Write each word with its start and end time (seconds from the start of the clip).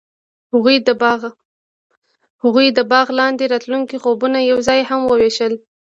هغوی 2.43 2.67
د 2.77 2.79
باغ 2.93 3.07
لاندې 3.19 3.45
د 3.47 3.51
راتلونکي 3.53 3.97
خوبونه 4.03 4.37
یوځای 4.51 4.79
هم 4.89 5.01
وویشل. 5.05 5.53